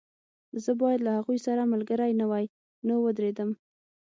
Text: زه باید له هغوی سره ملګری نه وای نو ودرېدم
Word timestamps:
زه 0.63 0.71
باید 0.81 0.99
له 1.05 1.11
هغوی 1.17 1.37
سره 1.47 1.69
ملګری 1.73 2.11
نه 2.19 2.25
وای 2.31 2.45
نو 2.87 2.95
ودرېدم 3.01 3.49